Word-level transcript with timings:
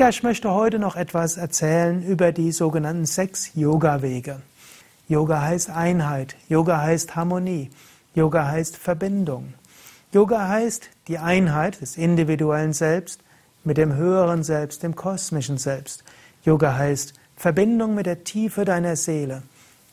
Ja, 0.00 0.08
ich 0.08 0.22
möchte 0.22 0.50
heute 0.50 0.78
noch 0.78 0.96
etwas 0.96 1.36
erzählen 1.36 2.02
über 2.02 2.32
die 2.32 2.52
sogenannten 2.52 3.04
sechs 3.04 3.50
Yoga-Wege. 3.54 4.40
Yoga 5.08 5.42
heißt 5.42 5.68
Einheit, 5.68 6.36
Yoga 6.48 6.80
heißt 6.80 7.16
Harmonie, 7.16 7.68
Yoga 8.14 8.48
heißt 8.48 8.78
Verbindung. 8.78 9.52
Yoga 10.10 10.48
heißt 10.48 10.88
die 11.06 11.18
Einheit 11.18 11.82
des 11.82 11.98
individuellen 11.98 12.72
Selbst 12.72 13.20
mit 13.62 13.76
dem 13.76 13.94
höheren 13.94 14.42
Selbst, 14.42 14.82
dem 14.82 14.96
kosmischen 14.96 15.58
Selbst. 15.58 16.02
Yoga 16.46 16.74
heißt 16.78 17.12
Verbindung 17.36 17.94
mit 17.94 18.06
der 18.06 18.24
Tiefe 18.24 18.64
deiner 18.64 18.96
Seele. 18.96 19.42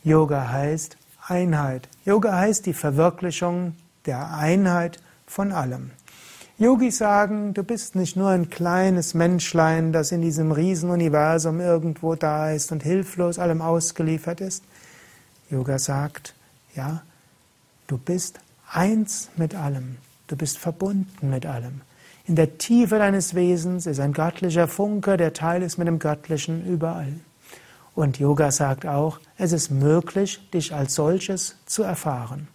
Yoga 0.04 0.50
heißt 0.50 0.96
Einheit. 1.26 1.86
Yoga 2.06 2.34
heißt 2.34 2.64
die 2.64 2.72
Verwirklichung 2.72 3.74
der 4.06 4.34
Einheit 4.34 5.02
von 5.26 5.52
allem. 5.52 5.90
Yogis 6.60 6.98
sagen, 6.98 7.54
du 7.54 7.62
bist 7.62 7.94
nicht 7.94 8.16
nur 8.16 8.30
ein 8.30 8.50
kleines 8.50 9.14
Menschlein, 9.14 9.92
das 9.92 10.10
in 10.10 10.22
diesem 10.22 10.50
Riesenuniversum 10.50 11.60
irgendwo 11.60 12.16
da 12.16 12.50
ist 12.50 12.72
und 12.72 12.82
hilflos 12.82 13.38
allem 13.38 13.62
ausgeliefert 13.62 14.40
ist. 14.40 14.64
Yoga 15.50 15.78
sagt, 15.78 16.34
ja, 16.74 17.02
du 17.86 17.96
bist 17.96 18.40
eins 18.72 19.30
mit 19.36 19.54
allem, 19.54 19.98
du 20.26 20.34
bist 20.34 20.58
verbunden 20.58 21.30
mit 21.30 21.46
allem. 21.46 21.82
In 22.26 22.34
der 22.34 22.58
Tiefe 22.58 22.98
deines 22.98 23.36
Wesens 23.36 23.86
ist 23.86 24.00
ein 24.00 24.12
göttlicher 24.12 24.66
Funke, 24.66 25.16
der 25.16 25.34
Teil 25.34 25.62
ist 25.62 25.78
mit 25.78 25.86
dem 25.86 26.00
Göttlichen 26.00 26.66
überall. 26.66 27.14
Und 27.94 28.18
Yoga 28.18 28.50
sagt 28.50 28.84
auch, 28.84 29.20
es 29.36 29.52
ist 29.52 29.70
möglich, 29.70 30.40
dich 30.52 30.74
als 30.74 30.96
solches 30.96 31.54
zu 31.66 31.84
erfahren. 31.84 32.48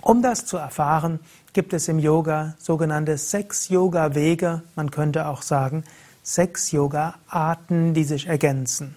Um 0.00 0.22
das 0.22 0.46
zu 0.46 0.56
erfahren, 0.56 1.20
gibt 1.52 1.72
es 1.72 1.88
im 1.88 1.98
Yoga 1.98 2.54
sogenannte 2.58 3.18
sechs 3.18 3.68
Yoga-Wege, 3.68 4.62
man 4.74 4.90
könnte 4.90 5.26
auch 5.26 5.42
sagen 5.42 5.84
sechs 6.22 6.70
Yoga-Arten, 6.70 7.94
die 7.94 8.04
sich 8.04 8.26
ergänzen. 8.26 8.96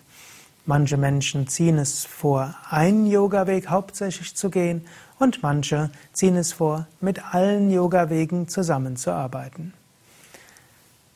Manche 0.65 0.97
Menschen 0.97 1.47
ziehen 1.47 1.77
es 1.77 2.05
vor, 2.05 2.55
einen 2.69 3.05
Yoga-Weg 3.05 3.69
hauptsächlich 3.69 4.35
zu 4.35 4.49
gehen 4.49 4.85
und 5.19 5.43
manche 5.43 5.91
ziehen 6.13 6.35
es 6.35 6.53
vor, 6.53 6.87
mit 7.01 7.33
allen 7.33 7.69
Yoga-Wegen 7.69 8.47
zusammenzuarbeiten. 8.47 9.73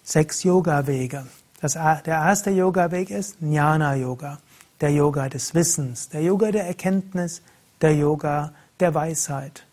Sechs 0.03 0.43
Yoga-Wege. 0.43 1.25
der 1.61 2.03
erste 2.05 2.51
Yoga-Weg 2.51 3.09
ist 3.09 3.37
Jnana-Yoga, 3.41 4.39
der 4.81 4.91
Yoga 4.91 5.29
des 5.29 5.53
Wissens, 5.53 6.09
der 6.09 6.21
Yoga 6.21 6.51
der 6.51 6.67
Erkenntnis, 6.67 7.41
der 7.81 7.95
Yoga 7.95 8.51
der 8.79 8.93
Weisheit. 8.93 9.65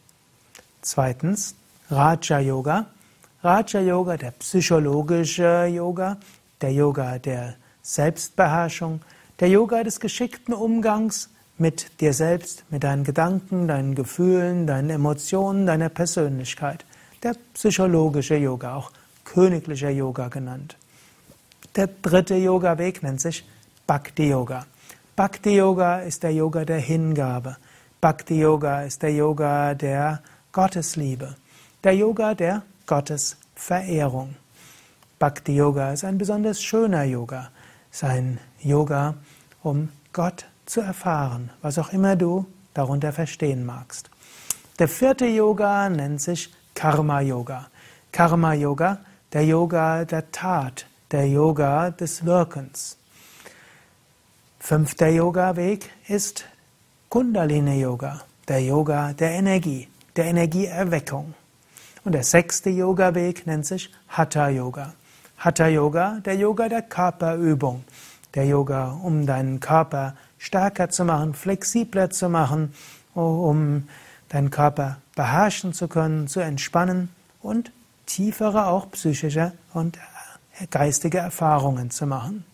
Zweitens 0.86 1.56
Raja 1.90 2.38
Yoga. 2.38 2.86
Raja 3.42 3.80
Yoga, 3.80 4.16
der 4.16 4.30
psychologische 4.30 5.66
Yoga, 5.66 6.16
der 6.60 6.72
Yoga 6.72 7.18
der 7.18 7.56
Selbstbeherrschung, 7.82 9.00
der 9.40 9.48
Yoga 9.48 9.82
des 9.82 9.98
geschickten 9.98 10.54
Umgangs 10.54 11.28
mit 11.58 12.00
dir 12.00 12.12
selbst, 12.12 12.62
mit 12.70 12.84
deinen 12.84 13.02
Gedanken, 13.02 13.66
deinen 13.66 13.96
Gefühlen, 13.96 14.68
deinen 14.68 14.90
Emotionen, 14.90 15.66
deiner 15.66 15.88
Persönlichkeit. 15.88 16.84
Der 17.24 17.34
psychologische 17.54 18.36
Yoga, 18.36 18.76
auch 18.76 18.92
königlicher 19.24 19.90
Yoga 19.90 20.28
genannt. 20.28 20.76
Der 21.74 21.88
dritte 21.88 22.36
Yoga-Weg 22.36 23.02
nennt 23.02 23.20
sich 23.20 23.44
Bhakti 23.88 24.30
Yoga. 24.30 24.66
Bhakti 25.16 25.56
Yoga 25.56 25.98
ist 25.98 26.22
der 26.22 26.32
Yoga 26.32 26.64
der 26.64 26.78
Hingabe. 26.78 27.56
Bhakti 28.00 28.40
Yoga 28.40 28.82
ist 28.82 29.02
der 29.02 29.12
Yoga 29.12 29.74
der 29.74 30.22
Gottesliebe, 30.56 31.36
der 31.84 31.94
Yoga 31.94 32.34
der 32.34 32.62
Gottesverehrung. 32.86 34.36
Bhakti 35.18 35.54
Yoga 35.54 35.92
ist 35.92 36.02
ein 36.02 36.16
besonders 36.16 36.62
schöner 36.62 37.04
Yoga, 37.04 37.50
ist 37.92 38.04
ein 38.04 38.38
Yoga, 38.60 39.16
um 39.62 39.90
Gott 40.14 40.46
zu 40.64 40.80
erfahren, 40.80 41.50
was 41.60 41.78
auch 41.78 41.92
immer 41.92 42.16
du 42.16 42.46
darunter 42.72 43.12
verstehen 43.12 43.66
magst. 43.66 44.08
Der 44.78 44.88
vierte 44.88 45.26
Yoga 45.26 45.90
nennt 45.90 46.22
sich 46.22 46.50
Karma 46.74 47.20
Yoga. 47.20 47.66
Karma 48.10 48.54
Yoga, 48.54 49.00
der 49.34 49.44
Yoga 49.44 50.06
der 50.06 50.32
Tat, 50.32 50.86
der 51.10 51.28
Yoga 51.28 51.90
des 51.90 52.24
Wirkens. 52.24 52.96
Fünfter 54.58 55.08
Yoga-Weg 55.08 55.90
ist 56.08 56.46
Kundalini 57.10 57.78
Yoga, 57.82 58.22
der 58.48 58.62
Yoga 58.62 59.12
der 59.12 59.32
Energie 59.32 59.88
der 60.16 60.26
Energieerweckung. 60.26 61.34
Und 62.04 62.12
der 62.12 62.22
sechste 62.22 62.70
Yoga-Weg 62.70 63.46
nennt 63.46 63.66
sich 63.66 63.92
Hatha 64.08 64.48
Yoga. 64.48 64.94
Hatha 65.38 65.66
Yoga, 65.66 66.20
der 66.24 66.36
Yoga 66.36 66.68
der 66.68 66.82
Körperübung. 66.82 67.84
Der 68.34 68.46
Yoga, 68.46 68.92
um 69.02 69.26
deinen 69.26 69.60
Körper 69.60 70.14
stärker 70.38 70.88
zu 70.90 71.04
machen, 71.04 71.34
flexibler 71.34 72.10
zu 72.10 72.28
machen, 72.28 72.74
um 73.14 73.88
deinen 74.28 74.50
Körper 74.50 74.98
beherrschen 75.14 75.72
zu 75.72 75.88
können, 75.88 76.28
zu 76.28 76.40
entspannen 76.40 77.08
und 77.42 77.72
tiefere 78.06 78.66
auch 78.66 78.90
psychische 78.92 79.52
und 79.72 79.98
geistige 80.70 81.18
Erfahrungen 81.18 81.90
zu 81.90 82.06
machen. 82.06 82.44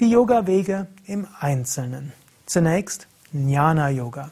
Die 0.00 0.10
Yoga-Wege 0.10 0.86
im 1.06 1.26
Einzelnen. 1.40 2.12
Zunächst 2.46 3.06
Jnana 3.32 3.90
Yoga. 3.90 4.30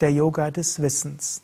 Der 0.00 0.12
Yoga 0.12 0.50
des 0.50 0.80
Wissens. 0.80 1.42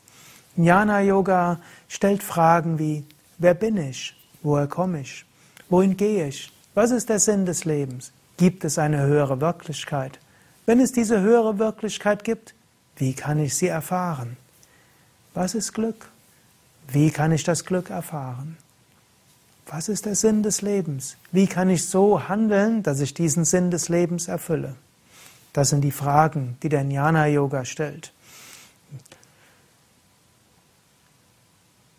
Jnana 0.55 1.01
Yoga 1.01 1.59
stellt 1.87 2.21
Fragen 2.21 2.77
wie, 2.77 3.05
wer 3.39 3.55
bin 3.55 3.77
ich? 3.77 4.15
Woher 4.43 4.67
komme 4.67 5.01
ich? 5.01 5.25
Wohin 5.69 5.97
gehe 5.97 6.27
ich? 6.27 6.51
Was 6.75 6.91
ist 6.91 7.09
der 7.09 7.19
Sinn 7.19 7.45
des 7.45 7.65
Lebens? 7.65 8.11
Gibt 8.37 8.63
es 8.63 8.77
eine 8.77 9.01
höhere 9.01 9.41
Wirklichkeit? 9.41 10.19
Wenn 10.65 10.79
es 10.79 10.91
diese 10.91 11.21
höhere 11.21 11.57
Wirklichkeit 11.59 12.23
gibt, 12.23 12.53
wie 12.95 13.13
kann 13.13 13.39
ich 13.39 13.55
sie 13.55 13.67
erfahren? 13.67 14.37
Was 15.33 15.55
ist 15.55 15.73
Glück? 15.73 16.09
Wie 16.87 17.09
kann 17.09 17.31
ich 17.31 17.43
das 17.43 17.65
Glück 17.65 17.89
erfahren? 17.89 18.57
Was 19.65 19.89
ist 19.89 20.05
der 20.05 20.15
Sinn 20.15 20.43
des 20.43 20.61
Lebens? 20.61 21.17
Wie 21.31 21.47
kann 21.47 21.69
ich 21.69 21.87
so 21.87 22.27
handeln, 22.27 22.83
dass 22.83 22.99
ich 22.99 23.13
diesen 23.13 23.45
Sinn 23.45 23.71
des 23.71 23.89
Lebens 23.89 24.27
erfülle? 24.27 24.75
Das 25.53 25.69
sind 25.69 25.81
die 25.81 25.91
Fragen, 25.91 26.57
die 26.61 26.69
der 26.69 26.83
Jnana 26.83 27.27
Yoga 27.27 27.65
stellt. 27.65 28.13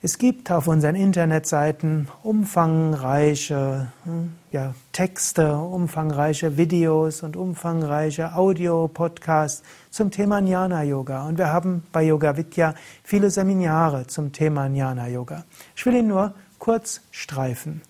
Es 0.04 0.18
gibt 0.18 0.50
auf 0.50 0.68
unseren 0.68 0.96
Internetseiten 0.96 2.08
umfangreiche 2.22 3.90
hm, 4.04 4.34
ja, 4.52 4.74
Texte, 4.92 5.56
umfangreiche 5.56 6.58
Videos 6.58 7.22
und 7.22 7.38
umfangreiche 7.38 8.34
Audio-Podcasts 8.34 9.62
zum 9.88 10.10
Thema 10.10 10.40
Jnana 10.40 10.82
Yoga. 10.82 11.26
Und 11.26 11.38
wir 11.38 11.50
haben 11.50 11.84
bei 11.90 12.02
Yoga 12.02 12.36
Vidya 12.36 12.74
viele 13.02 13.30
Seminare 13.30 14.06
zum 14.06 14.30
Thema 14.30 14.66
Jnana 14.66 15.08
Yoga. 15.08 15.46
Ich 15.74 15.86
will 15.86 15.94
ihn 15.94 16.08
nur 16.08 16.34
kurz 16.58 17.00
streifen. 17.10 17.80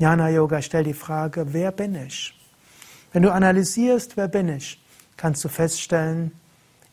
Jnana 0.00 0.30
Yoga 0.30 0.62
stellt 0.62 0.88
die 0.88 0.94
Frage, 0.94 1.52
wer 1.52 1.70
bin 1.70 1.94
ich? 1.94 2.34
Wenn 3.12 3.22
du 3.22 3.32
analysierst, 3.32 4.16
wer 4.16 4.26
bin 4.26 4.48
ich, 4.48 4.82
kannst 5.16 5.44
du 5.44 5.48
feststellen, 5.48 6.32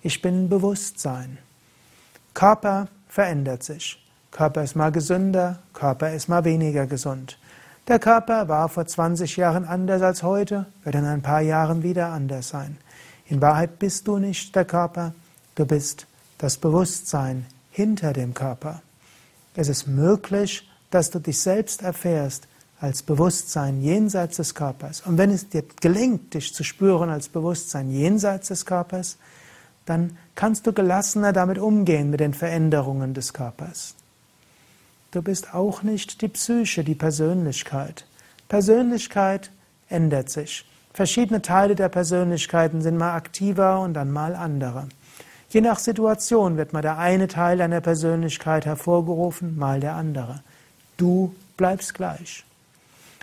ich 0.03 0.21
bin 0.21 0.47
Bewusstsein. 0.47 1.39
Körper 2.33 2.87
verändert 3.07 3.63
sich. 3.63 4.03
Körper 4.31 4.63
ist 4.63 4.75
mal 4.75 4.91
gesünder, 4.91 5.59
Körper 5.73 6.13
ist 6.13 6.29
mal 6.29 6.45
weniger 6.45 6.85
gesund. 6.85 7.37
Der 7.87 7.99
Körper 7.99 8.47
war 8.47 8.69
vor 8.69 8.85
20 8.85 9.37
Jahren 9.37 9.65
anders 9.65 10.01
als 10.01 10.21
heute, 10.21 10.67
wird 10.83 10.95
in 10.95 11.05
ein 11.05 11.23
paar 11.23 11.41
Jahren 11.41 11.81
wieder 11.81 12.09
anders 12.09 12.49
sein. 12.49 12.77
In 13.25 13.41
Wahrheit 13.41 13.79
bist 13.79 14.07
du 14.07 14.19
nicht 14.19 14.55
der 14.55 14.65
Körper, 14.65 15.13
du 15.55 15.65
bist 15.65 16.05
das 16.37 16.57
Bewusstsein 16.57 17.45
hinter 17.71 18.13
dem 18.13 18.33
Körper. 18.33 18.81
Es 19.55 19.67
ist 19.67 19.87
möglich, 19.87 20.69
dass 20.91 21.09
du 21.09 21.19
dich 21.19 21.39
selbst 21.39 21.81
erfährst 21.81 22.47
als 22.79 23.03
Bewusstsein 23.03 23.81
jenseits 23.81 24.37
des 24.37 24.55
Körpers. 24.55 25.01
Und 25.01 25.17
wenn 25.17 25.31
es 25.31 25.49
dir 25.49 25.63
gelingt, 25.81 26.33
dich 26.33 26.53
zu 26.53 26.63
spüren 26.63 27.09
als 27.09 27.27
Bewusstsein 27.27 27.91
jenseits 27.91 28.47
des 28.47 28.65
Körpers, 28.65 29.17
dann 29.89 30.17
kannst 30.35 30.67
du 30.67 30.73
gelassener 30.73 31.33
damit 31.33 31.57
umgehen 31.57 32.11
mit 32.11 32.19
den 32.19 32.35
Veränderungen 32.35 33.15
des 33.15 33.33
Körpers. 33.33 33.95
Du 35.11 35.23
bist 35.23 35.55
auch 35.55 35.81
nicht 35.81 36.21
die 36.21 36.27
Psyche, 36.27 36.83
die 36.83 36.93
Persönlichkeit. 36.93 38.05
Persönlichkeit 38.47 39.49
ändert 39.89 40.29
sich. 40.29 40.65
Verschiedene 40.93 41.41
Teile 41.41 41.75
der 41.75 41.89
Persönlichkeiten 41.89 42.81
sind 42.83 42.97
mal 42.97 43.15
aktiver 43.15 43.79
und 43.81 43.95
dann 43.95 44.11
mal 44.11 44.35
andere. 44.35 44.87
Je 45.49 45.61
nach 45.61 45.79
Situation 45.79 46.57
wird 46.57 46.73
mal 46.73 46.83
der 46.83 46.99
eine 46.99 47.27
Teil 47.27 47.59
einer 47.59 47.81
Persönlichkeit 47.81 48.67
hervorgerufen, 48.67 49.57
mal 49.57 49.79
der 49.79 49.95
andere. 49.95 50.43
Du 50.97 51.33
bleibst 51.57 51.95
gleich. 51.95 52.43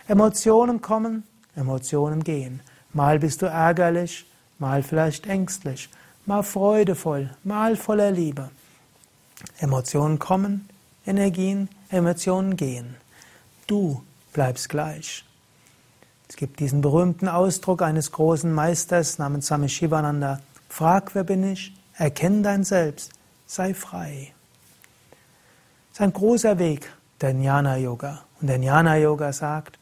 Emotionen 0.09 0.81
kommen, 0.81 1.23
Emotionen 1.55 2.25
gehen. 2.25 2.61
Mal 2.93 3.21
bist 3.21 3.43
du 3.43 3.47
ärgerlich, 3.47 4.27
mal 4.59 4.83
vielleicht 4.83 5.29
ängstlich, 5.29 5.89
mal 6.27 6.43
freudevoll, 6.43 7.31
mal 7.45 7.77
voller 7.77 8.11
Liebe. 8.11 8.51
Emotionen 9.59 10.19
kommen, 10.19 10.69
Energien, 11.07 11.69
Emotionen 11.89 12.57
gehen. 12.57 12.97
Du 13.67 14.03
bleibst 14.33 14.69
gleich. 14.69 15.25
Es 16.29 16.37
gibt 16.37 16.59
diesen 16.61 16.81
berühmten 16.81 17.29
Ausdruck 17.29 17.83
eines 17.83 18.11
großen 18.11 18.53
Meisters 18.53 19.19
namens 19.19 19.47
Swami 19.47 19.69
Shivananda. 19.69 20.41
Frag, 20.69 21.15
wer 21.15 21.25
bin 21.25 21.53
ich? 21.53 21.73
Erkenn 21.95 22.43
dein 22.43 22.65
Selbst. 22.65 23.13
Sei 23.47 23.75
frei. 23.75 24.35
Das 25.91 26.01
ist 26.01 26.01
ein 26.01 26.13
großer 26.13 26.59
Weg, 26.59 26.93
der 27.21 27.31
Jnana 27.31 27.77
Yoga. 27.77 28.25
Und 28.41 28.49
der 28.49 28.59
Jnana 28.59 28.97
Yoga 28.97 29.33
sagt, 29.33 29.79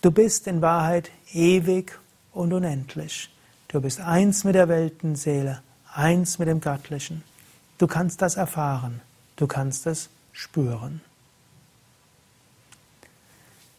du 0.00 0.12
bist 0.12 0.46
in 0.46 0.62
Wahrheit 0.62 1.10
ewig 1.32 1.98
und 2.32 2.52
unendlich. 2.52 3.28
Du 3.68 3.80
bist 3.80 4.00
eins 4.00 4.44
mit 4.44 4.54
der 4.54 4.68
Weltenseele, 4.68 5.62
eins 5.94 6.38
mit 6.38 6.48
dem 6.48 6.60
Göttlichen. 6.60 7.22
Du 7.78 7.86
kannst 7.86 8.22
das 8.22 8.36
erfahren, 8.36 9.00
du 9.36 9.46
kannst 9.46 9.86
es 9.86 10.08
spüren. 10.32 11.00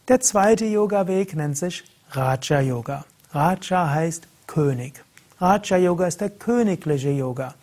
Der 0.08 0.20
zweite 0.20 0.66
Yoga-Weg 0.66 1.36
nennt 1.36 1.56
sich 1.56 1.84
Raja 2.10 2.60
Yoga. 2.60 3.04
Raja 3.32 3.90
heißt 3.90 4.26
König. 4.46 5.02
Raja 5.40 5.76
Yoga 5.76 6.06
ist 6.06 6.20
der 6.20 6.30
königliche 6.30 7.10
Yoga. 7.10 7.54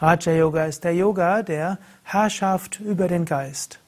Raja 0.00 0.32
Yoga 0.32 0.64
ist 0.64 0.84
der 0.84 0.94
Yoga 0.94 1.42
der 1.42 1.78
Herrschaft 2.04 2.80
über 2.80 3.08
den 3.08 3.24
Geist. 3.24 3.80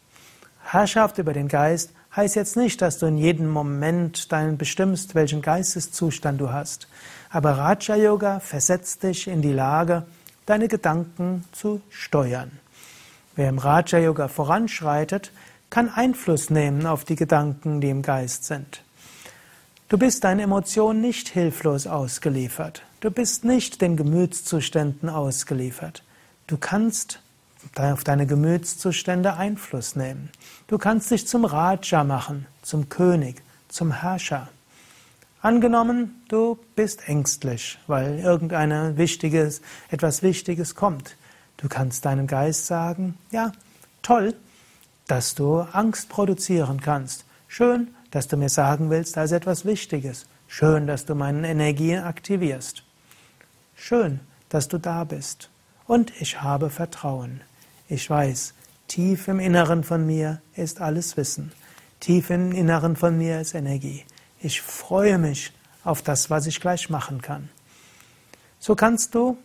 Herrschaft 0.63 1.19
über 1.19 1.33
den 1.33 1.49
Geist 1.49 1.93
heißt 2.15 2.35
jetzt 2.37 2.57
nicht, 2.57 2.83
dass 2.83 2.99
du 2.99 3.07
in 3.07 3.17
jedem 3.17 3.49
Moment 3.49 4.33
deinen 4.33 4.59
bestimmst, 4.59 5.15
welchen 5.15 5.43
Geisteszustand 5.43 6.41
du 6.41 6.51
hast. 6.53 6.89
Aber 7.31 7.53
Raja 7.53 7.97
Yoga 7.97 8.41
versetzt 8.41 9.05
dich 9.05 9.29
in 9.29 9.41
die 9.41 9.53
Lage, 9.53 10.05
deine 10.47 10.67
Gedanken 10.69 11.45
zu 11.53 11.81
steuern. 11.89 12.51
Wer 13.37 13.49
im 13.49 13.59
Raja 13.59 13.99
Yoga 13.99 14.29
voranschreitet, 14.29 15.31
kann 15.71 15.89
Einfluss 15.89 16.51
nehmen 16.51 16.87
auf 16.87 17.05
die 17.05 17.15
Gedanken, 17.15 17.81
die 17.81 17.89
im 17.89 18.03
Geist 18.03 18.45
sind. 18.45 18.83
Du 19.89 19.97
bist 19.97 20.25
deinen 20.25 20.41
Emotionen 20.41 21.01
nicht 21.01 21.29
hilflos 21.29 21.87
ausgeliefert. 21.87 22.83
Du 23.01 23.11
bist 23.11 23.45
nicht 23.45 23.81
den 23.81 23.97
Gemütszuständen 23.97 25.09
ausgeliefert. 25.09 26.03
Du 26.49 26.57
kannst 26.57 27.21
auf 27.77 28.05
deine 28.05 28.27
Gemütszustände 28.27 29.35
Einfluss 29.35 29.95
nehmen. 29.95 30.31
Du 30.67 30.79
kannst 30.79 31.11
dich 31.11 31.27
zum 31.29 31.45
Raja 31.45 32.05
machen, 32.05 32.47
zum 32.63 32.89
König, 32.89 33.43
zum 33.69 33.93
Herrscher. 33.93 34.49
Angenommen, 35.43 36.23
du 36.29 36.59
bist 36.77 37.09
ängstlich, 37.09 37.79
weil 37.87 38.19
irgendeine 38.19 38.99
wichtiges, 38.99 39.63
etwas 39.89 40.23
Wichtiges 40.23 40.75
kommt. 40.75 41.17
Du 41.57 41.67
kannst 41.69 42.05
deinem 42.05 42.27
Geist 42.27 42.67
sagen, 42.67 43.17
ja, 43.31 43.53
toll, 44.03 44.35
dass 45.07 45.35
du 45.35 45.61
Angst 45.61 46.11
produzieren 46.11 46.81
kannst. 46.81 47.25
Schön, 47.49 47.89
dass 48.11 48.29
du 48.29 48.37
mir 48.37 48.51
sagen 48.51 48.91
willst, 48.91 49.17
da 49.17 49.25
ist 49.25 49.33
etwas 49.33 49.65
Wichtiges. 49.65 50.27
Schön, 50.47 50.87
dass 50.87 51.07
du 51.07 51.15
meine 51.15 51.49
Energien 51.49 52.03
aktivierst. 52.03 52.85
Schön, 53.75 54.21
dass 54.51 54.69
du 54.69 54.77
da 54.77 55.05
bist. 55.05 55.49
Und 55.87 56.13
ich 56.21 56.43
habe 56.43 56.69
Vertrauen. 56.69 57.41
Ich 57.89 58.11
weiß, 58.11 58.53
tief 58.89 59.27
im 59.27 59.41
Inneren 59.41 59.85
von 59.85 60.05
mir 60.05 60.43
ist 60.55 60.83
alles 60.83 61.17
Wissen. 61.17 61.53
Tief 61.99 62.29
im 62.29 62.53
Inneren 62.53 62.95
von 62.95 63.17
mir 63.17 63.41
ist 63.41 63.55
Energie. 63.55 64.05
Ich 64.43 64.63
freue 64.63 65.19
mich 65.19 65.53
auf 65.85 66.01
das, 66.01 66.31
was 66.31 66.47
ich 66.47 66.61
gleich 66.61 66.89
machen 66.89 67.21
kann. 67.21 67.51
So 68.59 68.75
kannst 68.75 69.15
du 69.15 69.37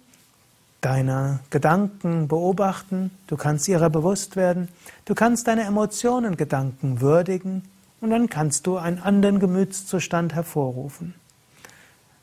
deine 0.80 1.40
Gedanken 1.50 2.28
beobachten, 2.28 3.12
du 3.28 3.36
kannst 3.38 3.68
ihrer 3.68 3.90
bewusst 3.90 4.36
werden, 4.36 4.70
du 5.06 5.16
kannst 5.16 5.48
deine 5.48 5.64
Emotionen, 5.64 6.38
Gedanken 6.38 7.02
würdigen 7.02 7.64
und 8.02 8.12
dann 8.12 8.30
kannst 8.30 8.68
du 8.68 8.78
einen 8.78 9.00
anderen 9.00 9.40
Gemütszustand 9.40 10.34
hervorrufen. 10.34 11.16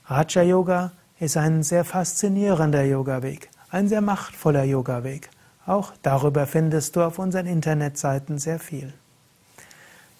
Raja 0.06 0.42
Yoga 0.42 0.92
ist 1.18 1.36
ein 1.36 1.62
sehr 1.62 1.84
faszinierender 1.84 2.84
Yoga-Weg, 2.84 3.50
ein 3.70 3.88
sehr 3.88 4.00
machtvoller 4.00 4.64
Yoga-Weg. 4.64 5.28
Auch 5.66 5.92
darüber 6.02 6.46
findest 6.46 6.96
du 6.96 7.02
auf 7.02 7.18
unseren 7.18 7.46
Internetseiten 7.46 8.38
sehr 8.38 8.58
viel. 8.58 8.92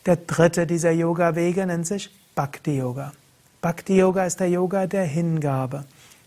Der 0.05 0.17
dritte 0.17 0.67
dieser 0.67 0.91
Yoga-Wege 0.91 1.67
nennt 1.67 1.87
sich 1.87 2.11
Bhakti 2.35 2.79
Yoga. 2.79 3.13
Bhakti 3.61 3.99
Yoga 3.99 4.25
ist 4.25 4.41
der 4.41 4.49
Yoga 4.49 4.87
der 4.87 5.05
Hingabe. 5.05 5.85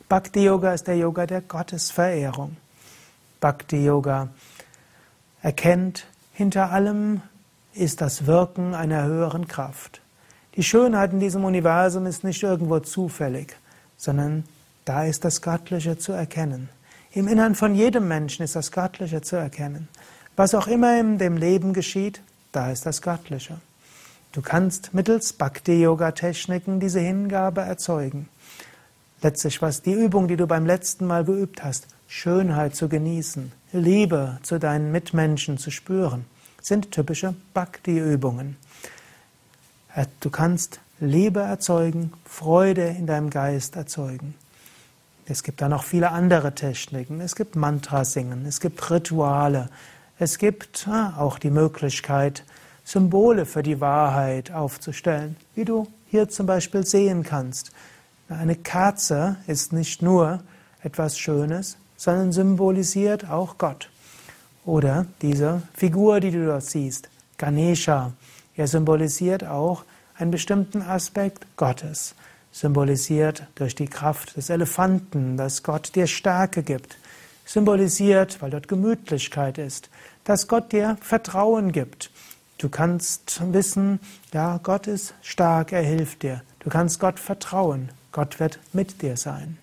Bhakti 0.08 0.46
Yoga 0.46 0.74
ist 0.74 0.86
der 0.86 0.98
Yoga 0.98 1.26
der 1.26 1.42
Gottesverehrung. 1.42 2.58
Bhakti 3.42 3.84
Yoga 3.84 4.30
erkennt, 5.42 6.06
hinter 6.32 6.72
allem 6.72 7.22
ist 7.74 8.02
das 8.02 8.28
Wirken 8.28 8.76
einer 8.76 9.06
höheren 9.06 9.48
Kraft. 9.48 10.02
Die 10.56 10.64
Schönheit 10.64 11.12
in 11.12 11.20
diesem 11.20 11.44
Universum 11.44 12.06
ist 12.06 12.24
nicht 12.24 12.44
irgendwo 12.44 12.80
zufällig, 12.80 13.56
sondern 13.98 14.44
da 14.86 15.06
ist 15.06 15.26
das 15.26 15.42
Göttliche 15.42 15.98
zu 15.98 16.12
erkennen. 16.12 16.70
Im 17.14 17.28
Innern 17.28 17.56
von 17.56 17.74
jedem 17.74 18.08
Menschen 18.08 18.44
ist 18.44 18.56
das 18.56 18.72
Göttliche 18.72 19.22
zu 19.22 19.38
erkennen. 19.38 19.88
Was 20.36 20.54
auch 20.54 20.68
immer 20.68 21.00
in 21.00 21.18
dem 21.18 21.38
Leben 21.38 21.74
geschieht, 21.74 22.22
da 22.52 22.70
ist 22.72 22.86
das 22.86 23.02
Göttliche. 23.02 23.58
Du 24.36 24.42
kannst 24.42 24.94
mittels 24.94 25.32
Bhakti-Yoga-Techniken 25.32 26.82
diese 26.82 27.00
Hingabe 27.00 27.62
erzeugen. 27.62 28.28
Letztlich 29.22 29.62
was 29.62 29.82
die 29.82 29.94
Übung, 29.94 30.28
die 30.28 30.36
du 30.36 30.46
beim 30.46 30.66
letzten 30.66 31.08
Mal 31.08 31.24
geübt 31.24 31.64
hast, 31.64 31.88
Schönheit 32.10 32.76
zu 32.76 32.90
genießen, 32.90 33.54
Liebe 33.72 34.40
zu 34.44 34.60
deinen 34.60 34.92
Mitmenschen 34.92 35.58
zu 35.58 35.72
spüren, 35.72 36.26
sind 36.62 36.92
typische 36.92 37.34
Bhakti-Übungen. 37.54 38.58
Äh, 39.96 40.06
du 40.20 40.30
kannst 40.30 40.82
Liebe 41.00 41.40
erzeugen, 41.40 42.12
Freude 42.26 42.88
in 42.88 43.08
deinem 43.08 43.30
Geist 43.30 43.78
erzeugen. 43.78 44.36
Es 45.28 45.44
gibt 45.44 45.62
da 45.62 45.70
noch 45.70 45.86
viele 45.86 46.12
andere 46.12 46.54
Techniken. 46.54 47.22
Es 47.22 47.38
gibt 47.38 47.56
Mantra 47.56 48.04
singen, 48.04 48.46
es 48.46 48.60
gibt 48.60 48.92
Rituale, 48.92 49.70
es 50.20 50.38
gibt 50.38 50.90
ah, 50.90 51.14
auch 51.20 51.40
die 51.40 51.52
Möglichkeit, 51.52 52.44
Symbole 52.86 53.46
für 53.46 53.64
die 53.64 53.82
Wahrheit 53.82 54.52
aufzustellen, 54.52 55.36
wie 55.56 55.66
du 55.66 55.88
hier 56.10 56.30
zum 56.30 56.46
Beispiel 56.46 56.86
sehen 56.86 57.24
kannst. 57.24 57.72
Eine 58.30 58.56
Kerze 58.56 59.36
ist 59.48 59.74
nicht 59.74 60.02
nur 60.02 60.40
etwas 60.82 61.18
Schönes, 61.20 61.78
sondern 61.98 62.32
symbolisiert 62.32 63.30
auch 63.30 63.58
Gott. 63.58 63.90
Oder 64.64 65.06
diese 65.22 65.64
Figur, 65.74 66.22
die 66.22 66.32
du 66.32 66.46
dort 66.46 66.64
siehst, 66.64 67.10
Ganesha, 67.38 68.14
er 68.56 68.68
symbolisiert 68.68 69.44
auch 69.44 69.84
einen 70.18 70.32
bestimmten 70.32 70.82
Aspekt 70.82 71.46
Gottes 71.58 72.16
symbolisiert 72.56 73.44
durch 73.56 73.76
die 73.76 73.88
Kraft 73.88 74.38
des 74.38 74.50
Elefanten, 74.50 75.36
dass 75.36 75.62
Gott 75.62 75.94
dir 75.94 76.08
Stärke 76.08 76.64
gibt, 76.64 76.98
symbolisiert, 77.46 78.42
weil 78.42 78.50
dort 78.50 78.70
Gemütlichkeit 78.70 79.58
ist, 79.58 79.90
dass 80.24 80.48
Gott 80.48 80.72
dir 80.72 80.98
Vertrauen 81.02 81.74
gibt. 81.74 82.12
Du 82.58 82.70
kannst 82.70 83.42
wissen, 83.54 84.00
ja, 84.34 84.60
Gott 84.64 84.88
ist 84.88 85.14
stark, 85.22 85.72
er 85.72 85.82
hilft 85.82 86.24
dir. 86.24 86.42
Du 86.60 86.70
kannst 86.70 87.00
Gott 87.00 87.20
vertrauen, 87.20 87.90
Gott 88.12 88.40
wird 88.40 88.60
mit 88.72 89.02
dir 89.02 89.18
sein. 89.18 89.58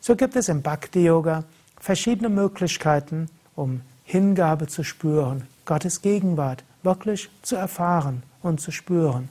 So 0.00 0.16
gibt 0.16 0.36
es 0.36 0.48
im 0.48 0.62
Bhakti 0.62 1.04
Yoga 1.04 1.44
verschiedene 1.78 2.28
Möglichkeiten, 2.28 3.28
um 3.54 3.82
Hingabe 4.04 4.66
zu 4.66 4.82
spüren, 4.82 5.46
Gottes 5.64 6.00
Gegenwart 6.00 6.64
wirklich 6.82 7.28
zu 7.42 7.56
erfahren 7.56 8.22
und 8.42 8.60
zu 8.60 8.70
spüren. 8.70 9.28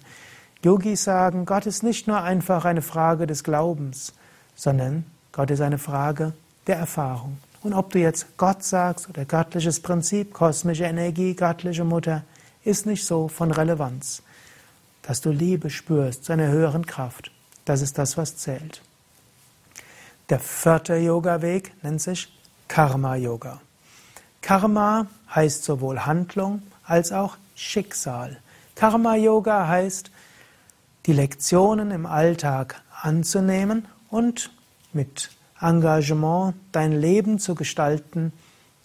Yogis 0.63 1.04
sagen, 1.04 1.46
Gott 1.46 1.65
ist 1.65 1.84
nicht 1.84 2.08
nur 2.08 2.22
einfach 2.22 2.65
eine 2.65 2.82
Frage 2.82 3.27
des 3.27 3.44
Glaubens, 3.44 4.13
sondern 4.56 5.06
Gott 5.32 5.51
ist 5.51 5.62
eine 5.62 5.77
Frage 5.77 6.34
der 6.68 6.77
Erfahrung. 6.77 7.38
Und 7.62 7.74
ob 7.74 7.92
du 7.92 8.00
jetzt 8.00 8.38
Gott 8.38 8.63
sagst 8.63 9.10
oder 9.10 9.25
göttliches 9.25 9.80
Prinzip, 9.80 10.34
kosmische 10.34 10.84
Energie, 10.84 11.36
göttliche 11.36 11.84
Mutter, 11.84 12.24
ist 12.65 12.86
nicht 12.86 13.05
so 13.05 13.27
von 13.29 13.51
Relevanz. 13.51 14.22
Dass 15.03 15.22
du 15.22 15.29
Liebe 15.29 15.69
spürst 15.69 16.25
zu 16.25 16.34
einer 16.34 16.50
höheren 16.50 16.86
Kraft, 16.86 17.31
das 17.63 17.81
ist 17.81 17.98
das, 17.98 18.17
was 18.17 18.38
zählt. 18.38 18.81
Der 20.29 20.39
vierte 20.39 20.95
Yoga-Weg 20.95 21.72
nennt 21.84 22.01
sich 22.01 22.27
Karma-Yoga. 22.67 23.62
Karma 24.41 25.07
heißt 25.34 25.63
sowohl 25.63 26.00
Handlung 26.01 26.63
als 26.84 27.12
auch 27.12 27.38
Schicksal. 27.55 28.38
Karma-Yoga 28.75 29.67
heißt, 29.67 30.12
die 31.05 31.13
Lektionen 31.13 31.91
im 31.91 32.05
Alltag 32.05 32.81
anzunehmen 33.01 33.88
und 34.10 34.51
mit 34.93 35.29
Engagement 35.62 36.55
dein 36.72 36.91
Leben 36.91 37.38
zu 37.38 37.53
gestalten 37.53 38.34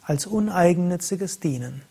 als 0.03 0.27
uneigennütziges 0.27 1.41
Dienen. 1.41 1.83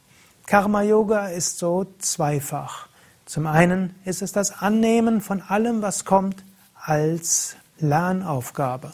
Karma 0.49 0.81
Yoga 0.81 1.27
ist 1.27 1.59
so 1.59 1.85
zweifach. 1.99 2.87
Zum 3.27 3.45
einen 3.45 3.93
ist 4.03 4.23
es 4.23 4.31
das 4.31 4.63
Annehmen 4.63 5.21
von 5.21 5.43
allem, 5.43 5.83
was 5.83 6.05
kommt, 6.05 6.43
als 6.73 7.55
Lernaufgabe. 7.77 8.93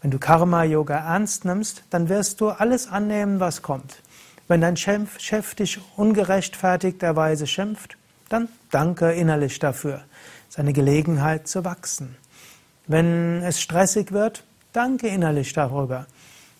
Wenn 0.00 0.12
du 0.12 0.20
Karma 0.20 0.62
Yoga 0.62 0.94
ernst 0.94 1.44
nimmst, 1.44 1.82
dann 1.90 2.08
wirst 2.08 2.40
du 2.40 2.50
alles 2.50 2.86
annehmen, 2.86 3.40
was 3.40 3.62
kommt. 3.62 4.00
Wenn 4.46 4.60
dein 4.60 4.76
Chef, 4.76 5.56
dich 5.56 5.80
ungerechtfertigterweise 5.96 7.48
schimpft, 7.48 7.96
dann 8.28 8.48
danke 8.70 9.10
innerlich 9.10 9.58
dafür. 9.58 10.04
Es 10.44 10.50
ist 10.50 10.60
eine 10.60 10.72
Gelegenheit 10.72 11.48
zu 11.48 11.64
wachsen. 11.64 12.14
Wenn 12.86 13.42
es 13.42 13.60
stressig 13.60 14.12
wird, 14.12 14.44
danke 14.72 15.08
innerlich 15.08 15.52
darüber. 15.52 16.06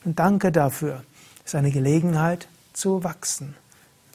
Und 0.04 0.18
danke 0.18 0.50
dafür. 0.50 1.04
Es 1.44 1.52
ist 1.52 1.54
eine 1.54 1.70
Gelegenheit 1.70 2.48
zu 2.72 3.04
wachsen. 3.04 3.54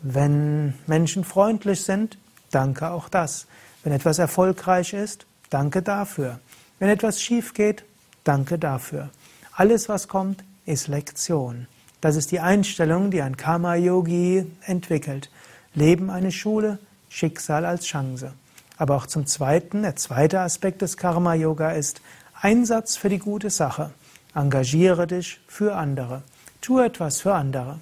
Wenn 0.02 0.74
Menschen 0.88 1.24
freundlich 1.24 1.84
sind, 1.84 2.18
danke 2.52 2.92
auch 2.92 3.10
das. 3.10 3.48
Wenn 3.84 3.94
etwas 3.94 4.20
erfolgreich 4.20 4.94
ist, 4.94 5.26
danke 5.50 5.82
dafür. 5.82 6.40
Wenn 6.80 6.90
etwas 6.90 7.22
schief 7.22 7.54
geht, 7.54 7.84
danke 8.24 8.60
dafür. 8.60 9.10
Alles, 9.54 9.88
was 9.90 10.08
kommt, 10.08 10.44
ist 10.66 10.88
Lektion. 10.88 11.68
Das 12.02 12.16
ist 12.16 12.32
die 12.32 12.40
Einstellung, 12.40 13.10
die 13.10 13.22
ein 13.22 13.38
Karma-Yogi 13.38 14.46
entwickelt. 14.66 15.30
Leben 15.74 16.10
eine 16.10 16.32
Schule, 16.32 16.80
Schicksal 17.10 17.66
als 17.66 17.86
Chance. 17.86 18.34
Aber 18.78 18.96
auch 18.96 19.06
zum 19.06 19.26
Zweiten, 19.26 19.84
der 19.84 19.96
zweite 19.96 20.42
Aspekt 20.42 20.82
des 20.82 20.98
Karma-Yoga 20.98 21.72
ist 21.72 22.02
Einsatz 22.42 22.98
für 22.98 23.10
die 23.10 23.20
gute 23.20 23.50
Sache. 23.50 23.92
Engagiere 24.34 25.08
dich 25.08 25.40
für 25.48 25.76
andere. 25.76 26.24
Tu 26.62 26.80
etwas 26.80 27.22
für 27.22 27.34
andere. 27.34 27.80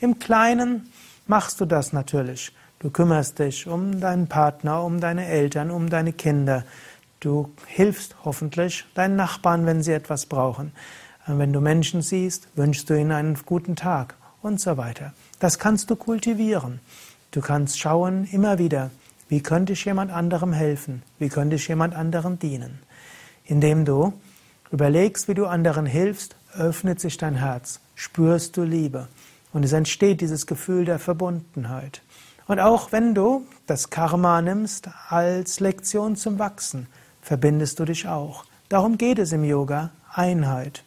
Im 0.00 0.18
Kleinen 0.18 0.92
machst 1.26 1.60
du 1.60 1.64
das 1.64 1.92
natürlich. 1.92 2.52
Du 2.78 2.90
kümmerst 2.90 3.38
dich 3.38 3.66
um 3.66 4.00
deinen 4.00 4.28
Partner, 4.28 4.82
um 4.84 5.00
deine 5.00 5.26
Eltern, 5.26 5.70
um 5.70 5.88
deine 5.88 6.12
Kinder. 6.12 6.64
Du 7.20 7.50
hilfst 7.66 8.16
hoffentlich 8.24 8.84
deinen 8.94 9.16
Nachbarn, 9.16 9.66
wenn 9.66 9.82
sie 9.82 9.92
etwas 9.92 10.26
brauchen. 10.26 10.72
Wenn 11.26 11.52
du 11.52 11.60
Menschen 11.60 12.02
siehst, 12.02 12.48
wünschst 12.54 12.88
du 12.88 12.94
ihnen 12.94 13.12
einen 13.12 13.38
guten 13.46 13.74
Tag 13.74 14.14
und 14.42 14.60
so 14.60 14.76
weiter. 14.76 15.12
Das 15.40 15.58
kannst 15.58 15.90
du 15.90 15.96
kultivieren. 15.96 16.80
Du 17.30 17.40
kannst 17.40 17.78
schauen 17.78 18.28
immer 18.30 18.58
wieder, 18.58 18.90
wie 19.28 19.42
könnte 19.42 19.72
ich 19.72 19.84
jemand 19.84 20.12
anderem 20.12 20.52
helfen? 20.52 21.02
Wie 21.18 21.28
könnte 21.28 21.56
ich 21.56 21.66
jemand 21.66 21.94
anderem 21.94 22.38
dienen? 22.38 22.78
Indem 23.44 23.84
du 23.84 24.12
überlegst, 24.70 25.26
wie 25.26 25.34
du 25.34 25.46
anderen 25.46 25.86
hilfst, 25.86 26.36
öffnet 26.56 27.00
sich 27.00 27.16
dein 27.16 27.34
Herz, 27.34 27.80
spürst 27.96 28.56
du 28.56 28.62
Liebe 28.62 29.08
und 29.56 29.64
es 29.64 29.72
entsteht 29.72 30.20
dieses 30.20 30.46
Gefühl 30.46 30.84
der 30.84 30.98
Verbundenheit. 30.98 32.02
Und 32.46 32.60
auch 32.60 32.92
wenn 32.92 33.14
du 33.14 33.46
das 33.66 33.88
Karma 33.88 34.42
nimmst 34.42 34.90
als 35.08 35.60
Lektion 35.60 36.14
zum 36.14 36.38
Wachsen, 36.38 36.88
verbindest 37.22 37.80
du 37.80 37.86
dich 37.86 38.06
auch. 38.06 38.44
Darum 38.68 38.98
geht 38.98 39.18
es 39.18 39.32
im 39.32 39.44
Yoga, 39.44 39.92
Einheit. 40.12 40.84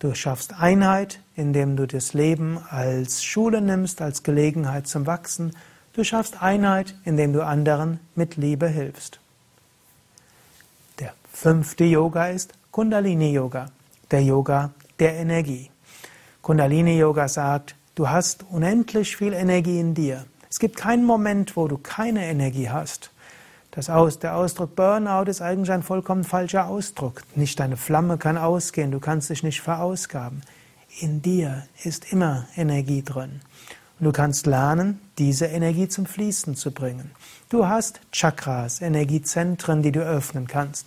Du 0.00 0.14
schaffst 0.14 0.52
Einheit, 0.60 1.18
indem 1.34 1.76
du 1.76 1.86
das 1.86 2.12
Leben 2.12 2.58
als 2.68 3.24
Schule 3.24 3.62
nimmst, 3.62 4.02
als 4.02 4.22
Gelegenheit 4.22 4.86
zum 4.86 5.06
Wachsen. 5.06 5.56
Du 5.94 6.04
schaffst 6.04 6.42
Einheit, 6.42 6.94
indem 7.04 7.32
du 7.32 7.42
anderen 7.42 8.00
mit 8.14 8.36
Liebe 8.36 8.68
hilfst. 8.68 9.18
Der 10.98 11.14
fünfte 11.32 11.84
Yoga 11.84 12.26
ist 12.26 12.52
Kundalini 12.70 13.32
Yoga, 13.32 13.70
der 14.10 14.22
Yoga 14.22 14.72
der 14.98 15.14
Energie. 15.14 15.70
Kundalini 16.42 16.98
Yoga 16.98 17.28
sagt, 17.28 17.76
du 17.94 18.08
hast 18.08 18.44
unendlich 18.50 19.16
viel 19.16 19.32
Energie 19.32 19.80
in 19.80 19.94
dir. 19.94 20.24
Es 20.50 20.58
gibt 20.58 20.76
keinen 20.76 21.04
Moment, 21.04 21.56
wo 21.56 21.68
du 21.68 21.78
keine 21.78 22.26
Energie 22.26 22.70
hast. 22.70 23.10
Das 23.72 23.90
Aus, 23.90 24.20
der 24.20 24.36
Ausdruck 24.36 24.76
Burnout 24.76 25.28
ist 25.28 25.42
eigentlich 25.42 25.72
ein 25.72 25.82
vollkommen 25.82 26.22
falscher 26.22 26.68
Ausdruck. 26.68 27.22
Nicht 27.34 27.58
deine 27.58 27.76
Flamme 27.76 28.18
kann 28.18 28.38
ausgehen, 28.38 28.92
du 28.92 29.00
kannst 29.00 29.30
dich 29.30 29.42
nicht 29.42 29.60
verausgaben. 29.60 30.42
In 31.00 31.22
dir 31.22 31.66
ist 31.82 32.12
immer 32.12 32.46
Energie 32.56 33.02
drin. 33.02 33.40
Und 33.98 34.06
du 34.06 34.12
kannst 34.12 34.46
lernen, 34.46 35.00
diese 35.18 35.46
Energie 35.46 35.88
zum 35.88 36.06
Fließen 36.06 36.54
zu 36.54 36.70
bringen. 36.70 37.10
Du 37.48 37.66
hast 37.66 38.00
Chakras, 38.12 38.80
Energiezentren, 38.80 39.82
die 39.82 39.90
du 39.90 40.00
öffnen 40.00 40.46
kannst. 40.46 40.86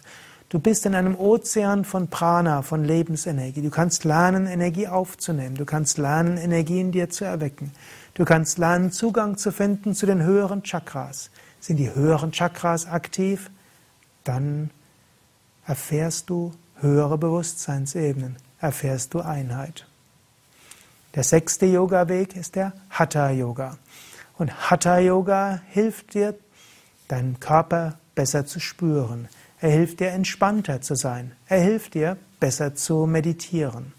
Du 0.49 0.59
bist 0.59 0.85
in 0.85 0.95
einem 0.95 1.15
Ozean 1.15 1.83
von 1.83 2.07
Prana, 2.07 2.61
von 2.61 2.85
Lebensenergie. 2.85 3.61
Du 3.61 3.69
kannst 3.69 4.05
lernen, 4.05 4.47
Energie 4.47 4.87
aufzunehmen. 4.87 5.55
Du 5.55 5.65
kannst 5.65 5.97
lernen, 5.97 6.37
Energie 6.37 6.79
in 6.79 6.93
dir 6.93 7.09
zu 7.09 7.25
erwecken. 7.25 7.73
Du 8.13 8.23
kannst 8.23 8.57
lernen, 8.57 8.93
Zugang 8.93 9.37
zu 9.37 9.51
finden 9.51 9.93
zu 9.93 10.05
den 10.05 10.23
höheren 10.23 10.63
Chakras. 10.63 11.31
Sind 11.59 11.77
die 11.77 11.93
höheren 11.93 12.31
Chakras 12.31 12.87
aktiv? 12.87 13.51
Dann 14.23 14.69
erfährst 15.65 16.29
du 16.29 16.53
höhere 16.79 17.17
Bewusstseinsebenen, 17.17 18.37
erfährst 18.61 19.13
du 19.13 19.19
Einheit. 19.19 19.85
Der 21.15 21.23
sechste 21.23 21.65
Yoga-Weg 21.65 22.37
ist 22.37 22.55
der 22.55 22.71
Hatha-Yoga. 22.89 23.77
Und 24.37 24.69
Hatha-Yoga 24.69 25.61
hilft 25.71 26.13
dir, 26.13 26.35
deinen 27.09 27.39
Körper 27.41 27.97
besser 28.15 28.45
zu 28.45 28.61
spüren. 28.61 29.27
Er 29.59 29.71
hilft 29.71 29.99
dir, 29.99 30.11
entspannter 30.11 30.81
zu 30.81 30.95
sein. 30.95 31.31
Er 31.47 31.61
hilft 31.61 31.95
dir, 31.95 32.17
besser 32.39 32.75
zu 32.75 33.07
meditieren. 33.07 33.93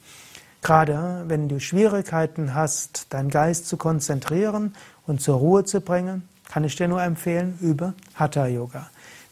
Gerade 0.62 1.24
wenn 1.26 1.48
du 1.48 1.60
Schwierigkeiten 1.60 2.54
hast, 2.54 3.12
deinen 3.12 3.30
Geist 3.30 3.66
zu 3.66 3.76
konzentrieren 3.76 4.74
und 5.06 5.20
zur 5.20 5.36
Ruhe 5.38 5.64
zu 5.64 5.80
bringen, 5.80 6.28
kann 6.48 6.64
ich 6.64 6.76
dir 6.76 6.88
nur 6.88 7.02
empfehlen, 7.02 7.58
übe 7.60 7.94
Hatha 8.14 8.46
Yoga. 8.46 8.88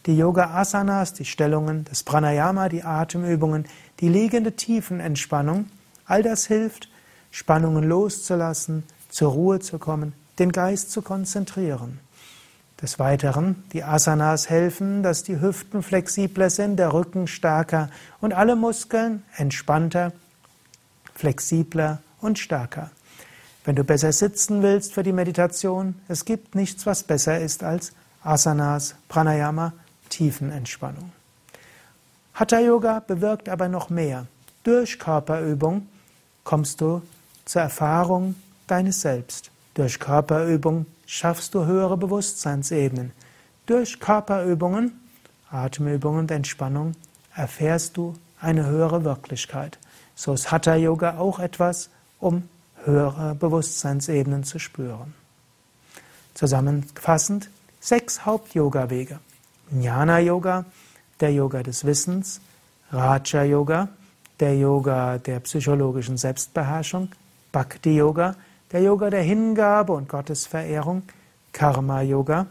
Die 0.07 0.17
Yoga 0.17 0.51
Asanas, 0.51 1.15
die 1.15 1.25
Stellungen, 1.25 1.85
das 1.89 2.03
Pranayama, 2.03 2.69
die 2.69 2.85
Atemübungen, 2.85 3.67
die 4.01 4.09
liegende 4.09 4.53
Tiefenentspannung, 4.53 5.67
all 6.07 6.23
das 6.23 6.47
hilft, 6.47 6.89
Spannungen 7.31 7.85
loszulassen, 7.85 8.85
zur 9.09 9.33
Ruhe 9.33 9.61
zu 9.61 9.79
kommen, 9.79 10.13
den 10.39 10.53
Geist 10.53 10.93
zu 10.93 11.03
konzentrieren. 11.03 12.01
Des 12.83 12.99
Weiteren, 12.99 13.65
die 13.73 13.83
Asanas 13.83 14.51
helfen, 14.51 15.03
dass 15.03 15.23
die 15.23 15.41
Hüften 15.41 15.83
flexibler 15.83 16.51
sind, 16.51 16.77
der 16.77 16.93
Rücken 16.93 17.27
stärker 17.27 17.89
und 18.21 18.35
alle 18.35 18.55
Muskeln 18.55 19.23
entspannter, 19.37 20.13
flexibler 21.15 22.03
und 22.21 22.39
stärker. 22.39 22.91
Wenn 23.65 23.77
du 23.77 23.85
besser 23.85 24.13
sitzen 24.13 24.63
willst 24.63 24.93
für 24.93 25.03
die 25.03 25.13
Meditation, 25.13 25.95
es 26.07 26.25
gibt 26.25 26.55
nichts, 26.55 26.85
was 26.85 27.03
besser 27.03 27.41
ist 27.41 27.65
als 27.65 27.93
Asanas, 28.23 28.95
Pranayama, 29.09 29.73
Tiefenentspannung. 30.11 31.13
Hatha 32.35 32.61
Yoga 32.61 33.01
bewirkt 33.01 33.49
aber 33.49 33.69
noch 33.69 33.89
mehr. 33.89 34.27
Durch 34.63 34.99
Körperübung 34.99 35.89
kommst 36.45 36.81
du 36.81 37.01
zur 37.47 37.63
Erfahrung 37.63 38.35
deines 38.67 39.01
Selbst. 39.01 39.51
Durch 39.75 39.99
Körperübung 39.99 40.87
schaffst 41.07 41.55
du 41.55 41.65
höhere 41.65 41.97
Bewusstseinsebenen. 41.97 43.13
Durch 43.67 43.99
Körperübungen, 44.01 44.93
Atemübungen 45.51 46.21
und 46.21 46.31
Entspannung 46.31 46.93
erfährst 47.35 47.97
du 47.97 48.15
eine 48.41 48.67
höhere 48.67 49.05
Wirklichkeit. 49.05 49.79
So 50.15 50.35
ist 50.35 50.51
Hatha 50.51 50.75
Yoga 50.75 51.19
auch 51.19 51.39
etwas, 51.39 51.91
um 52.21 52.49
höhere 52.85 53.35
Bewusstseinsebenen 53.35 54.45
zu 54.45 54.59
spüren. 54.59 55.15
Zusammenfassend 56.35 57.51
sechs 57.81 58.27
Haupt-Yoga-Wege. 58.27 59.19
Jnana 59.71 60.21
Yoga, 60.21 60.65
der 61.21 61.33
Yoga 61.33 61.63
des 61.63 61.85
Wissens, 61.85 62.41
Raja 62.93 63.43
Yoga, 63.43 63.89
der 64.39 64.57
Yoga 64.57 65.19
der 65.19 65.41
psychologischen 65.41 66.17
Selbstbeherrschung, 66.17 67.09
Bhakti 67.53 67.97
Yoga, 67.97 68.37
der 68.73 68.83
Yoga 68.83 69.11
der 69.11 69.23
Hingabe 69.23 69.93
und 69.93 70.09
Gottesverehrung, 70.09 71.03
Karma 71.53 72.03
Yoga, 72.03 72.47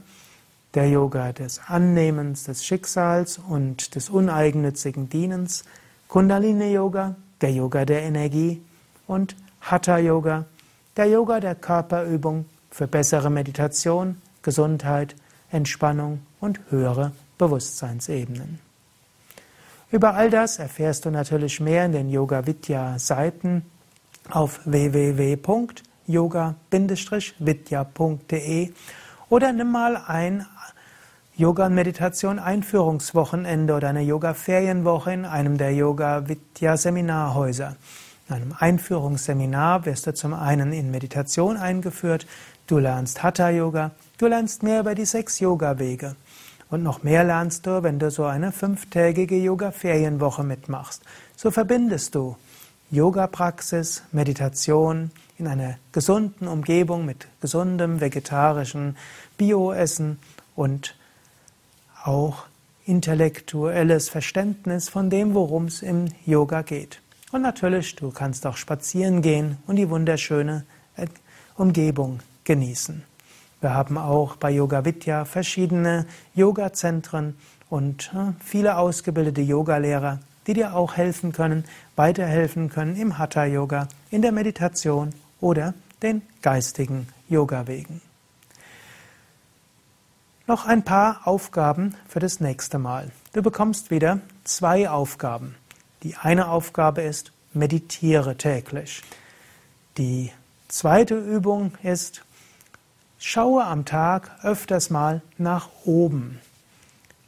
der 0.73 0.89
Yoga 0.89 1.33
des 1.33 1.61
Annehmens 1.67 2.43
des 2.43 2.65
Schicksals 2.65 3.37
und 3.37 3.95
des 3.95 4.09
uneigennützigen 4.09 5.09
Dienens, 5.09 5.63
Kundalini 6.07 6.73
Yoga, 6.73 7.15
der 7.41 7.51
Yoga 7.51 7.85
der 7.85 8.03
Energie 8.03 8.61
und 9.07 9.35
Hatha 9.61 9.97
Yoga, 9.97 10.45
der 10.97 11.07
Yoga 11.07 11.39
der 11.39 11.55
Körperübung 11.55 12.45
für 12.71 12.87
bessere 12.87 13.29
Meditation, 13.29 14.21
Gesundheit, 14.41 15.15
Entspannung 15.51 16.21
und 16.39 16.59
höhere 16.69 17.11
Bewusstseinsebenen. 17.37 18.59
Über 19.91 20.15
all 20.15 20.29
das 20.29 20.59
erfährst 20.59 21.05
du 21.05 21.09
natürlich 21.09 21.59
mehr 21.59 21.85
in 21.85 21.91
den 21.91 22.09
Yoga 22.09 22.45
Vidya 22.45 22.99
Seiten 22.99 23.63
auf 24.29 24.59
www.yoga-vidya.de 26.07 28.73
oder 29.29 29.53
nimm 29.53 29.71
mal 29.71 29.97
ein 29.97 30.45
Yoga- 31.35 31.65
und 31.65 31.75
Meditation 31.75 32.39
Einführungswochenende 32.39 33.73
oder 33.73 33.89
eine 33.89 34.01
Yoga-Ferienwoche 34.01 35.11
in 35.11 35.25
einem 35.25 35.57
der 35.57 35.73
Yoga 35.73 36.29
Vidya 36.29 36.77
Seminarhäuser. 36.77 37.75
In 38.29 38.35
einem 38.35 38.55
Einführungsseminar 38.57 39.85
wirst 39.85 40.07
du 40.07 40.13
zum 40.13 40.33
einen 40.33 40.71
in 40.71 40.91
Meditation 40.91 41.57
eingeführt, 41.57 42.25
du 42.67 42.79
lernst 42.79 43.21
Hatha 43.21 43.49
Yoga, 43.49 43.91
du 44.17 44.27
lernst 44.27 44.63
mehr 44.63 44.79
über 44.79 44.95
die 44.95 45.05
sechs 45.05 45.39
Yoga-Wege. 45.39 46.15
Und 46.69 46.83
noch 46.83 47.03
mehr 47.03 47.23
lernst 47.23 47.67
du, 47.67 47.83
wenn 47.83 47.99
du 47.99 48.09
so 48.09 48.23
eine 48.23 48.51
fünftägige 48.51 49.37
Yoga-Ferienwoche 49.37 50.43
mitmachst. 50.43 51.03
So 51.35 51.51
verbindest 51.51 52.15
du 52.15 52.37
Yoga-Praxis, 52.91 54.03
Meditation 54.11 55.11
in 55.37 55.47
einer 55.47 55.77
gesunden 55.91 56.47
Umgebung 56.47 57.05
mit 57.05 57.27
gesundem 57.41 57.99
vegetarischen 57.99 58.95
Bioessen 59.37 60.19
und 60.55 60.95
auch 62.03 62.45
intellektuelles 62.85 64.09
Verständnis 64.09 64.89
von 64.89 65.09
dem, 65.09 65.33
worum 65.33 65.65
es 65.65 65.81
im 65.81 66.05
Yoga 66.25 66.61
geht. 66.61 67.01
Und 67.31 67.41
natürlich, 67.41 67.95
du 67.95 68.11
kannst 68.11 68.45
auch 68.45 68.57
spazieren 68.57 69.21
gehen 69.21 69.57
und 69.65 69.75
die 69.77 69.89
wunderschöne 69.89 70.65
äh, 70.95 71.07
Umgebung 71.55 72.19
genießen. 72.43 73.03
Wir 73.61 73.73
haben 73.73 73.97
auch 73.97 74.35
bei 74.35 74.51
Yoga 74.51 74.85
Vidya 74.85 75.25
verschiedene 75.25 76.05
Yoga-Zentren 76.35 77.35
und 77.69 78.11
äh, 78.13 78.33
viele 78.43 78.77
ausgebildete 78.77 79.41
Yogalehrer, 79.41 80.19
die 80.47 80.53
dir 80.53 80.75
auch 80.75 80.95
helfen 80.95 81.31
können, 81.31 81.65
weiterhelfen 81.95 82.69
können 82.69 82.95
im 82.95 83.17
Hatha-Yoga, 83.17 83.87
in 84.11 84.21
der 84.21 84.31
Meditation 84.31 85.13
oder 85.41 85.73
den 86.01 86.21
geistigen 86.41 87.07
Yoga-Wegen. 87.29 88.01
Noch 90.47 90.65
ein 90.67 90.83
paar 90.83 91.27
Aufgaben 91.27 91.95
für 92.07 92.19
das 92.19 92.39
nächste 92.39 92.77
Mal. 92.77 93.11
Du 93.33 93.41
bekommst 93.41 93.89
wieder 93.89 94.19
zwei 94.43 94.89
Aufgaben. 94.89 95.55
Die 96.03 96.15
eine 96.17 96.49
Aufgabe 96.49 97.01
ist, 97.01 97.31
meditiere 97.53 98.37
täglich. 98.37 99.01
Die 99.97 100.31
zweite 100.67 101.17
Übung 101.17 101.71
ist, 101.81 102.23
schaue 103.17 103.65
am 103.65 103.85
Tag 103.85 104.31
öfters 104.43 104.91
mal 104.91 105.23
nach 105.39 105.69
oben. 105.83 106.39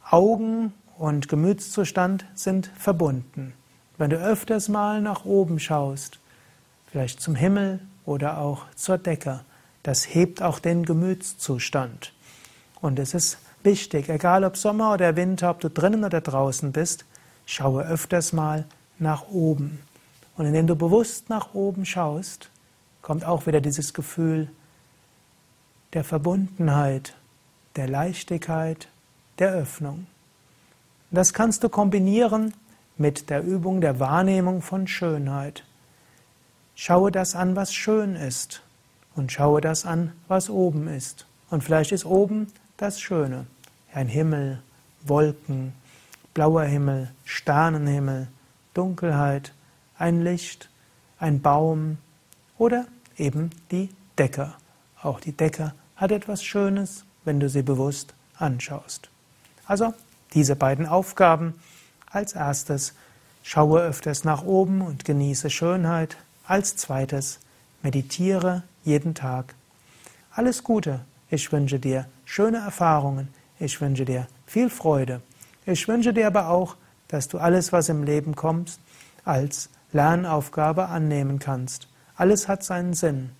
Augen 0.08 0.72
und 0.98 1.28
Gemütszustand 1.28 2.26
sind 2.34 2.70
verbunden. 2.76 3.54
Wenn 3.96 4.10
du 4.10 4.16
öfters 4.16 4.68
mal 4.68 5.00
nach 5.00 5.24
oben 5.24 5.58
schaust, 5.58 6.18
vielleicht 6.90 7.20
zum 7.20 7.34
Himmel 7.34 7.80
oder 8.04 8.38
auch 8.38 8.64
zur 8.74 8.98
Decke, 8.98 9.40
das 9.82 10.14
hebt 10.14 10.42
auch 10.42 10.58
den 10.58 10.84
Gemütszustand. 10.84 12.12
Und 12.80 12.98
es 12.98 13.14
ist 13.14 13.38
wichtig, 13.62 14.08
egal 14.08 14.44
ob 14.44 14.56
Sommer 14.56 14.92
oder 14.92 15.16
Winter, 15.16 15.50
ob 15.50 15.60
du 15.60 15.70
drinnen 15.70 16.04
oder 16.04 16.20
draußen 16.20 16.72
bist, 16.72 17.04
schaue 17.46 17.86
öfters 17.86 18.32
mal 18.32 18.64
nach 18.98 19.28
oben. 19.28 19.80
Und 20.36 20.46
indem 20.46 20.66
du 20.66 20.76
bewusst 20.76 21.30
nach 21.30 21.54
oben 21.54 21.84
schaust, 21.84 22.50
kommt 23.02 23.24
auch 23.24 23.46
wieder 23.46 23.60
dieses 23.60 23.94
Gefühl 23.94 24.48
der 25.92 26.04
Verbundenheit, 26.04 27.14
der 27.76 27.88
Leichtigkeit, 27.88 28.88
der 29.38 29.52
Öffnung. 29.52 30.06
Das 31.10 31.32
kannst 31.32 31.64
du 31.64 31.68
kombinieren 31.68 32.52
mit 32.98 33.30
der 33.30 33.42
Übung 33.42 33.80
der 33.80 33.98
Wahrnehmung 33.98 34.60
von 34.60 34.86
Schönheit. 34.86 35.64
Schaue 36.74 37.10
das 37.10 37.34
an, 37.34 37.56
was 37.56 37.72
schön 37.72 38.14
ist, 38.14 38.62
und 39.14 39.32
schaue 39.32 39.60
das 39.60 39.86
an, 39.86 40.12
was 40.28 40.50
oben 40.50 40.86
ist. 40.86 41.26
Und 41.50 41.64
vielleicht 41.64 41.92
ist 41.92 42.04
oben 42.04 42.52
das 42.76 43.00
Schöne. 43.00 43.46
Ein 43.92 44.08
Himmel, 44.08 44.62
Wolken, 45.02 45.72
blauer 46.34 46.64
Himmel, 46.64 47.10
Sternenhimmel, 47.24 48.28
Dunkelheit, 48.74 49.52
ein 49.96 50.22
Licht, 50.22 50.68
ein 51.18 51.40
Baum 51.40 51.98
oder 52.58 52.86
eben 53.16 53.50
die 53.70 53.88
Decke. 54.18 54.52
Auch 55.02 55.20
die 55.20 55.32
Decke 55.32 55.72
hat 55.96 56.12
etwas 56.12 56.44
Schönes, 56.44 57.04
wenn 57.24 57.40
du 57.40 57.48
sie 57.48 57.62
bewusst 57.62 58.14
anschaust. 58.36 59.08
Also 59.66 59.94
diese 60.34 60.56
beiden 60.56 60.86
Aufgaben. 60.86 61.54
Als 62.10 62.34
erstes 62.34 62.94
schaue 63.42 63.80
öfters 63.80 64.24
nach 64.24 64.44
oben 64.44 64.80
und 64.82 65.04
genieße 65.04 65.50
Schönheit. 65.50 66.16
Als 66.46 66.76
zweites 66.76 67.40
meditiere 67.82 68.62
jeden 68.84 69.14
Tag. 69.14 69.54
Alles 70.30 70.62
Gute 70.62 71.00
ich 71.30 71.52
wünsche 71.52 71.78
dir 71.78 72.06
schöne 72.24 72.58
Erfahrungen. 72.58 73.28
Ich 73.58 73.80
wünsche 73.80 74.04
dir 74.04 74.26
viel 74.46 74.70
Freude. 74.70 75.20
Ich 75.66 75.86
wünsche 75.86 76.14
dir 76.14 76.26
aber 76.26 76.48
auch, 76.48 76.76
dass 77.08 77.28
du 77.28 77.38
alles, 77.38 77.72
was 77.72 77.88
im 77.88 78.02
Leben 78.02 78.34
kommt, 78.34 78.78
als 79.24 79.68
Lernaufgabe 79.92 80.88
annehmen 80.88 81.38
kannst. 81.38 81.88
Alles 82.16 82.48
hat 82.48 82.64
seinen 82.64 82.94
Sinn. 82.94 83.30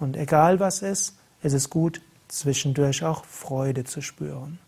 Und 0.00 0.16
egal 0.16 0.58
was 0.60 0.82
ist, 0.82 1.16
ist 1.42 1.52
es 1.52 1.70
gut, 1.70 2.00
zwischendurch 2.28 3.04
auch 3.04 3.24
Freude 3.24 3.84
zu 3.84 4.02
spüren. 4.02 4.58